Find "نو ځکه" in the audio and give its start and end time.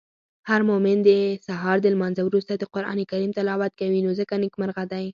4.05-4.33